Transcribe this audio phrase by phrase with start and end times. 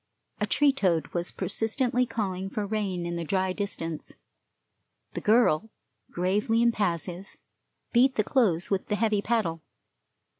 [0.39, 4.13] A tree toad was persistently calling for rain in the dry distance.
[5.13, 5.69] The girl,
[6.09, 7.27] gravely impassive,
[7.93, 9.61] beat the clothes with the heavy paddle.